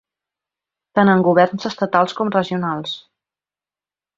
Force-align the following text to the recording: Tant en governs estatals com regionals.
Tant 0.99 1.11
en 1.15 1.21
governs 1.27 1.69
estatals 1.71 2.17
com 2.21 2.33
regionals. 2.39 2.99